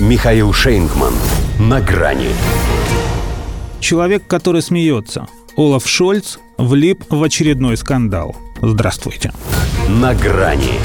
Михаил 0.00 0.52
Шейнгман. 0.52 1.14
На 1.60 1.80
грани. 1.80 2.30
Человек, 3.78 4.26
который 4.26 4.60
смеется. 4.60 5.28
Олаф 5.56 5.86
Шольц 5.86 6.38
влип 6.58 7.04
в 7.08 7.22
очередной 7.22 7.76
скандал. 7.76 8.34
Здравствуйте. 8.60 9.32
На 9.88 10.12
грани. 10.12 10.80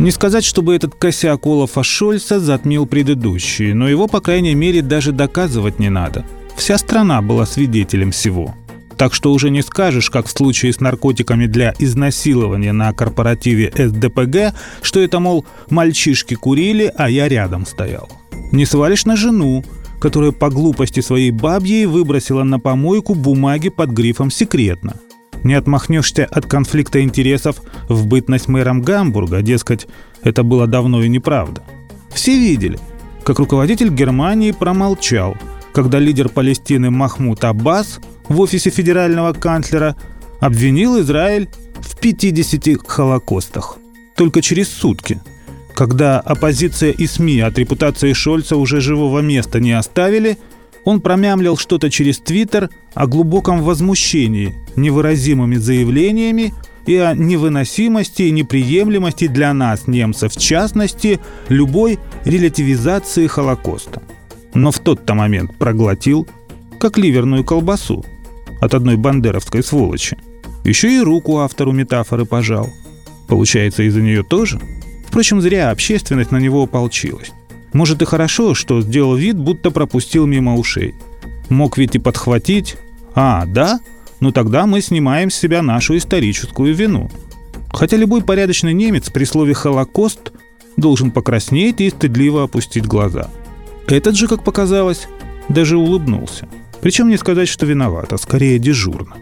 Не 0.00 0.10
сказать, 0.10 0.44
чтобы 0.44 0.74
этот 0.74 0.96
косяк 0.96 1.46
Олафа 1.46 1.84
Шольца 1.84 2.40
затмил 2.40 2.86
предыдущий, 2.86 3.72
но 3.72 3.88
его, 3.88 4.08
по 4.08 4.20
крайней 4.20 4.56
мере, 4.56 4.82
даже 4.82 5.12
доказывать 5.12 5.78
не 5.78 5.88
надо. 5.88 6.24
Вся 6.56 6.78
страна 6.78 7.22
была 7.22 7.46
свидетелем 7.46 8.10
всего. 8.10 8.56
Так 8.96 9.12
что 9.12 9.32
уже 9.32 9.50
не 9.50 9.62
скажешь, 9.62 10.10
как 10.10 10.26
в 10.26 10.30
случае 10.30 10.72
с 10.72 10.80
наркотиками 10.80 11.46
для 11.46 11.74
изнасилования 11.78 12.72
на 12.72 12.92
корпоративе 12.92 13.72
СДПГ, 13.76 14.54
что 14.82 15.00
это, 15.00 15.20
мол, 15.20 15.44
мальчишки 15.68 16.34
курили, 16.34 16.92
а 16.96 17.10
я 17.10 17.28
рядом 17.28 17.66
стоял. 17.66 18.08
Не 18.52 18.64
свалишь 18.64 19.04
на 19.04 19.16
жену, 19.16 19.64
которая 20.00 20.32
по 20.32 20.50
глупости 20.50 21.00
своей 21.00 21.30
бабьей 21.30 21.86
выбросила 21.86 22.42
на 22.42 22.58
помойку 22.58 23.14
бумаги 23.14 23.68
под 23.68 23.90
грифом 23.90 24.30
«секретно». 24.30 24.94
Не 25.42 25.54
отмахнешься 25.54 26.24
от 26.24 26.46
конфликта 26.46 27.02
интересов 27.02 27.62
в 27.88 28.06
бытность 28.06 28.48
мэром 28.48 28.82
Гамбурга, 28.82 29.42
дескать, 29.42 29.86
это 30.22 30.42
было 30.42 30.66
давно 30.66 31.02
и 31.02 31.08
неправда. 31.08 31.62
Все 32.12 32.36
видели, 32.36 32.78
как 33.22 33.38
руководитель 33.38 33.90
Германии 33.90 34.50
промолчал, 34.50 35.36
когда 35.76 35.98
лидер 35.98 36.30
Палестины 36.30 36.90
Махмуд 36.90 37.44
Аббас– 37.44 38.00
в 38.30 38.40
офисе 38.40 38.70
федерального 38.70 39.34
канцлера 39.34 39.94
обвинил 40.40 40.98
Израиль 41.00 41.50
в 41.74 41.98
50 41.98 42.78
холокостах. 42.88 43.76
Только 44.16 44.40
через 44.40 44.70
сутки, 44.70 45.20
когда 45.74 46.18
оппозиция 46.18 46.92
и 46.92 47.06
СМИ 47.06 47.40
от 47.40 47.58
репутации 47.58 48.14
Шольца 48.14 48.56
уже 48.56 48.80
живого 48.80 49.20
места 49.20 49.60
не 49.60 49.72
оставили, 49.72 50.38
он 50.86 51.02
промямлил 51.02 51.58
что-то 51.58 51.90
через 51.90 52.20
Твиттер 52.20 52.70
о 52.94 53.06
глубоком 53.06 53.62
возмущении 53.62 54.54
невыразимыми 54.76 55.56
заявлениями 55.56 56.54
и 56.86 56.96
о 56.96 57.14
невыносимости 57.14 58.22
и 58.22 58.30
неприемлемости 58.30 59.26
для 59.26 59.52
нас, 59.52 59.86
немцев, 59.88 60.32
в 60.32 60.40
частности, 60.40 61.20
любой 61.50 61.98
релятивизации 62.24 63.26
Холокоста. 63.26 64.00
Но 64.56 64.70
в 64.70 64.78
тот-то 64.78 65.14
момент 65.14 65.56
проглотил, 65.56 66.26
как 66.80 66.98
ливерную 66.98 67.44
колбасу– 67.44 68.04
от 68.60 68.74
одной 68.74 68.96
бандеровской 68.96 69.62
сволочи. 69.62 70.16
Еще 70.64 70.96
и 70.96 71.00
руку 71.00 71.38
автору 71.38 71.72
метафоры 71.72 72.24
пожал. 72.24 72.70
Получается, 73.28 73.82
из-за 73.82 74.00
нее 74.00 74.22
тоже? 74.22 74.60
Впрочем, 75.06 75.40
зря 75.40 75.70
общественность 75.70 76.30
на 76.30 76.38
него 76.38 76.62
ополчилась. 76.62 77.32
Может 77.74 78.00
и 78.00 78.06
хорошо, 78.06 78.54
что 78.54 78.80
сделал 78.80 79.14
вид, 79.14 79.36
будто 79.36 79.70
пропустил 79.70 80.26
мимо 80.26 80.56
ушей. 80.56 80.94
Мог 81.50 81.76
ведь 81.76 81.94
и 81.94 81.98
подхватить. 81.98 82.76
А, 83.14 83.44
да? 83.46 83.80
Ну 84.20 84.32
тогда 84.32 84.66
мы 84.66 84.80
снимаем 84.80 85.30
с 85.30 85.36
себя 85.36 85.62
нашу 85.62 85.96
историческую 85.96 86.74
вину. 86.74 87.10
Хотя 87.72 87.96
любой 87.96 88.22
порядочный 88.22 88.72
немец 88.72 89.10
при 89.10 89.24
слове 89.24 89.52
«Холокост» 89.52 90.32
должен 90.78 91.10
покраснеть 91.10 91.80
и 91.82 91.90
стыдливо 91.90 92.44
опустить 92.44 92.86
глаза. 92.86 93.28
Этот 93.86 94.16
же, 94.16 94.28
как 94.28 94.44
показалось, 94.44 95.08
даже 95.48 95.76
улыбнулся– 95.76 96.48
причем 96.80 97.08
не 97.08 97.16
сказать, 97.16 97.48
что 97.48 97.66
виноват, 97.66 98.12
а 98.12 98.18
скорее 98.18 98.58
дежурно. 98.58 99.16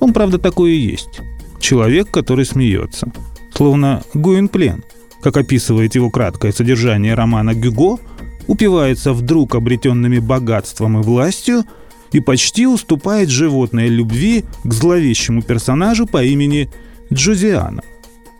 Он, 0.00 0.12
правда, 0.12 0.38
такой 0.38 0.72
и 0.72 0.80
есть. 0.80 1.20
Человек, 1.60 2.10
который 2.10 2.44
смеется. 2.44 3.12
Словно 3.54 4.02
Гуинплен, 4.14 4.82
как 5.22 5.36
описывает 5.36 5.94
его 5.94 6.10
краткое 6.10 6.52
содержание 6.52 7.14
романа 7.14 7.54
Гюго, 7.54 7.98
упивается 8.46 9.12
вдруг 9.12 9.54
обретенными 9.54 10.18
богатством 10.18 10.98
и 10.98 11.02
властью 11.02 11.64
и 12.12 12.20
почти 12.20 12.66
уступает 12.66 13.28
животной 13.28 13.88
любви 13.88 14.44
к 14.64 14.72
зловещему 14.72 15.42
персонажу 15.42 16.06
по 16.06 16.22
имени 16.24 16.68
Джозиана. 17.12 17.82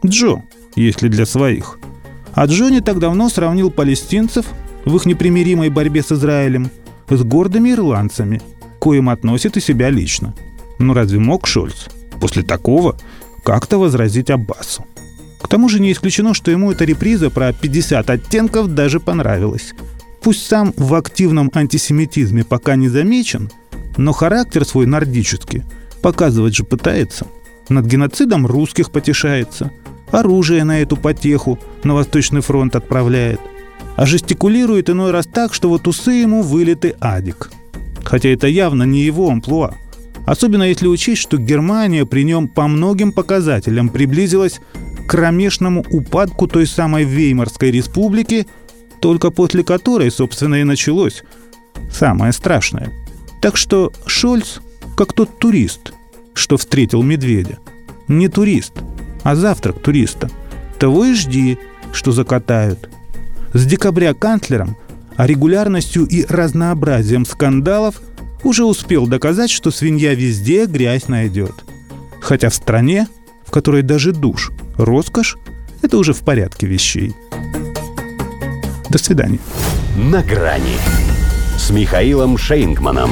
Джо, 0.04 0.42
если 0.74 1.08
для 1.08 1.26
своих. 1.26 1.78
А 2.32 2.46
Джо 2.46 2.70
не 2.70 2.80
так 2.80 2.98
давно 2.98 3.28
сравнил 3.28 3.70
палестинцев 3.70 4.46
в 4.84 4.96
их 4.96 5.06
непримиримой 5.06 5.70
борьбе 5.70 6.02
с 6.02 6.12
Израилем 6.12 6.70
с 7.08 7.22
гордыми 7.22 7.70
ирландцами– 7.70 8.40
коим 8.84 9.08
относит 9.08 9.56
и 9.56 9.60
себя 9.62 9.88
лично. 9.88 10.34
Но 10.78 10.92
разве 10.92 11.18
мог 11.18 11.46
Шольц 11.46 11.86
после 12.20 12.42
такого 12.42 12.98
как-то 13.42 13.78
возразить 13.78 14.28
Аббасу? 14.28 14.84
К 15.40 15.48
тому 15.48 15.70
же 15.70 15.80
не 15.80 15.90
исключено, 15.90 16.34
что 16.34 16.50
ему 16.50 16.70
эта 16.70 16.84
реприза 16.84 17.30
про 17.30 17.54
50 17.54 18.10
оттенков 18.10 18.74
даже 18.74 19.00
понравилась. 19.00 19.72
Пусть 20.22 20.46
сам 20.46 20.74
в 20.76 20.92
активном 20.92 21.50
антисемитизме 21.54 22.44
пока 22.44 22.76
не 22.76 22.90
замечен, 22.90 23.50
но 23.96 24.12
характер 24.12 24.66
свой 24.66 24.84
нордический 24.84 25.62
показывать 26.02 26.54
же 26.54 26.64
пытается. 26.64 27.26
Над 27.70 27.86
геноцидом 27.86 28.46
русских 28.46 28.90
потешается, 28.90 29.70
оружие 30.10 30.62
на 30.64 30.82
эту 30.82 30.98
потеху 30.98 31.58
на 31.84 31.94
Восточный 31.94 32.42
фронт 32.42 32.76
отправляет, 32.76 33.40
а 33.96 34.06
жестикулирует 34.06 34.90
иной 34.90 35.10
раз 35.10 35.26
так, 35.26 35.54
что 35.54 35.68
вот 35.68 35.86
усы 35.88 36.12
ему 36.12 36.42
вылеты 36.42 36.94
адик– 37.00 37.50
хотя 38.04 38.28
это 38.28 38.46
явно 38.46 38.84
не 38.84 39.00
его 39.00 39.30
амплуа. 39.30 39.74
Особенно 40.26 40.62
если 40.62 40.86
учесть, 40.86 41.20
что 41.20 41.36
Германия 41.36 42.06
при 42.06 42.24
нем 42.24 42.48
по 42.48 42.66
многим 42.68 43.12
показателям 43.12 43.88
приблизилась 43.88 44.60
к 45.06 45.10
кромешному 45.10 45.84
упадку 45.90 46.46
той 46.46 46.66
самой 46.66 47.04
Веймарской 47.04 47.70
республики, 47.70 48.46
только 49.00 49.30
после 49.30 49.64
которой, 49.64 50.10
собственно, 50.10 50.56
и 50.56 50.64
началось 50.64 51.24
самое 51.90 52.32
страшное. 52.32 52.90
Так 53.42 53.56
что 53.56 53.92
Шольц 54.06 54.60
как 54.96 55.12
тот 55.12 55.38
турист, 55.38 55.92
что 56.32 56.56
встретил 56.56 57.02
медведя. 57.02 57.58
Не 58.08 58.28
турист, 58.28 58.72
а 59.22 59.34
завтрак 59.34 59.80
туриста. 59.80 60.30
Того 60.78 61.04
и 61.04 61.14
жди, 61.14 61.58
что 61.92 62.12
закатают. 62.12 62.88
С 63.54 63.64
декабря 63.64 64.12
канцлером 64.12 64.76
а 65.16 65.26
регулярностью 65.26 66.04
и 66.06 66.24
разнообразием 66.24 67.24
скандалов 67.24 68.00
уже 68.42 68.64
успел 68.64 69.06
доказать, 69.06 69.50
что 69.50 69.70
свинья 69.70 70.14
везде 70.14 70.66
грязь 70.66 71.08
найдет. 71.08 71.52
Хотя 72.20 72.50
в 72.50 72.54
стране, 72.54 73.06
в 73.46 73.50
которой 73.50 73.82
даже 73.82 74.12
душ– 74.12 74.50
роскошь, 74.76 75.36
это 75.82 75.98
уже 75.98 76.12
в 76.12 76.20
порядке 76.20 76.66
вещей. 76.66 77.14
До 78.90 78.98
свидания. 78.98 79.38
На 79.96 80.22
грани 80.22 80.76
с 81.56 81.70
Михаилом 81.70 82.36
Шейнгманом. 82.36 83.10